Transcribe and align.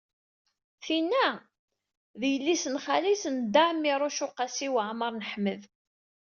Tinna 0.83 1.27
d 2.19 2.21
yelli-s 2.31 2.65
n 2.73 2.75
xali-s 2.85 3.23
n 3.33 3.35
Dda 3.45 3.63
Ɛmiiruc 3.71 4.19
u 4.25 4.29
Qasi 4.37 4.69
Waɛmer 4.73 5.11
n 5.15 5.25
Ḥmed. 5.31 5.61